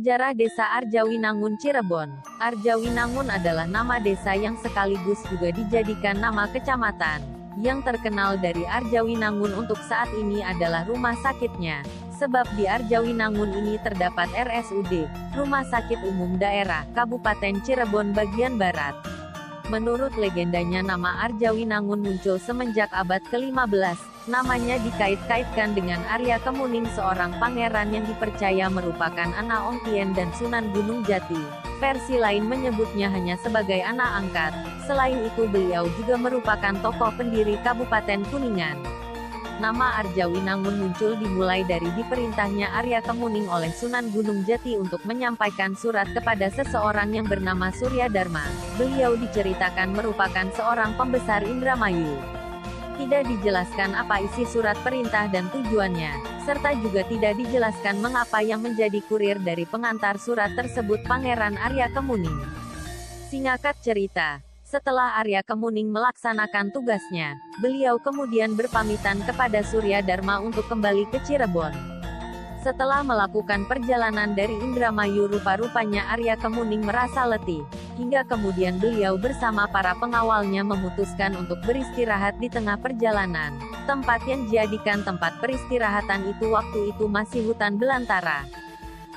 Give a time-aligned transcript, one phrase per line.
[0.00, 2.08] Sejarah Desa Arjawinangun Cirebon
[2.40, 7.20] Arjawinangun adalah nama desa yang sekaligus juga dijadikan nama kecamatan.
[7.60, 11.84] Yang terkenal dari Arjawinangun untuk saat ini adalah rumah sakitnya.
[12.16, 15.04] Sebab di Arjawinangun ini terdapat RSUD,
[15.36, 18.96] Rumah Sakit Umum Daerah, Kabupaten Cirebon bagian Barat.
[19.70, 27.88] Menurut legendanya nama Arjawinangun muncul semenjak abad ke-15, Namanya dikait-kaitkan dengan Arya Kemuning seorang pangeran
[27.88, 31.40] yang dipercaya merupakan anak Ongkien dan Sunan Gunung Jati.
[31.80, 34.52] Versi lain menyebutnya hanya sebagai anak angkat.
[34.84, 38.99] Selain itu beliau juga merupakan tokoh pendiri Kabupaten Kuningan.
[39.60, 46.08] Nama Arjawinangun muncul dimulai dari diperintahnya Arya Kemuning oleh Sunan Gunung Jati untuk menyampaikan surat
[46.16, 48.40] kepada seseorang yang bernama Surya Dharma.
[48.80, 52.16] Beliau diceritakan merupakan seorang pembesar Indramayu.
[52.96, 59.04] Tidak dijelaskan apa isi surat perintah dan tujuannya, serta juga tidak dijelaskan mengapa yang menjadi
[59.12, 62.48] kurir dari pengantar surat tersebut Pangeran Arya Kemuning.
[63.28, 71.10] Singkat cerita, setelah Arya Kemuning melaksanakan tugasnya, beliau kemudian berpamitan kepada Surya Dharma untuk kembali
[71.10, 71.74] ke Cirebon.
[72.62, 77.66] Setelah melakukan perjalanan dari Indramayu rupa-rupanya Arya Kemuning merasa letih,
[77.98, 83.58] hingga kemudian beliau bersama para pengawalnya memutuskan untuk beristirahat di tengah perjalanan.
[83.90, 88.46] Tempat yang dijadikan tempat peristirahatan itu waktu itu masih hutan belantara.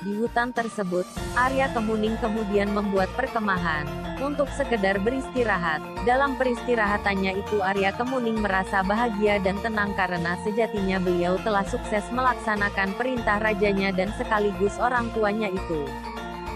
[0.02, 1.06] Di hutan tersebut,
[1.38, 3.86] Arya Kemuning kemudian membuat perkemahan,
[4.18, 5.78] untuk sekedar beristirahat.
[6.02, 12.90] Dalam peristirahatannya itu Arya Kemuning merasa bahagia dan tenang karena sejatinya beliau telah sukses melaksanakan
[12.98, 15.86] perintah rajanya dan sekaligus orang tuanya itu.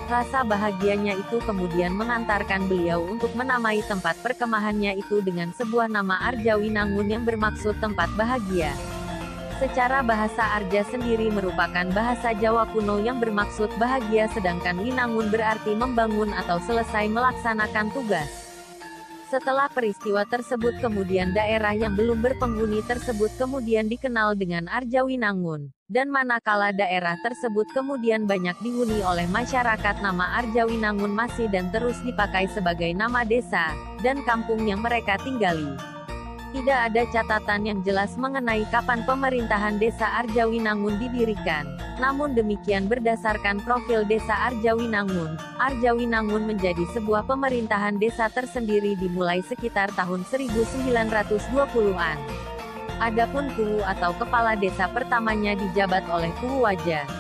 [0.09, 7.13] Rasa bahagianya itu kemudian mengantarkan beliau untuk menamai tempat perkemahannya itu dengan sebuah nama Arjawinangun
[7.13, 8.73] yang bermaksud tempat bahagia.
[9.59, 16.31] Secara bahasa Arja sendiri merupakan bahasa Jawa kuno yang bermaksud bahagia sedangkan Winangun berarti membangun
[16.31, 18.31] atau selesai melaksanakan tugas.
[19.27, 25.75] Setelah peristiwa tersebut kemudian daerah yang belum berpenghuni tersebut kemudian dikenal dengan Arjawinangun.
[25.91, 32.47] Dan manakala daerah tersebut kemudian banyak dihuni oleh masyarakat nama Arjawinangun masih dan terus dipakai
[32.47, 33.75] sebagai nama desa,
[34.07, 35.98] dan kampung yang mereka tinggali.
[36.49, 41.77] Tidak ada catatan yang jelas mengenai kapan pemerintahan desa Arjawinangun didirikan.
[42.01, 50.25] Namun demikian berdasarkan profil desa Arjawinangun, Arjawinangun menjadi sebuah pemerintahan desa tersendiri dimulai sekitar tahun
[50.25, 52.19] 1920-an.
[52.99, 57.18] Adapun Kuwu atau kepala desa pertamanya dijabat oleh Kuwu Wajah.